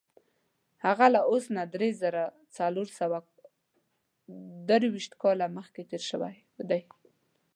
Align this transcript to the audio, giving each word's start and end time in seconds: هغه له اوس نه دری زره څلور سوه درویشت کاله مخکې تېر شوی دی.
هغه 0.85 1.05
له 1.15 1.19
اوس 1.29 1.45
نه 1.57 1.63
دری 1.73 1.91
زره 2.01 2.23
څلور 2.57 2.87
سوه 2.99 3.17
درویشت 4.69 5.13
کاله 5.21 5.45
مخکې 5.57 5.81
تېر 5.89 6.03
شوی 6.11 6.35
دی. 6.69 6.81